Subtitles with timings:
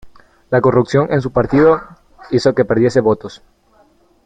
[0.49, 1.79] La corrupción en su partido,
[2.31, 3.43] hizo que perdiese votos.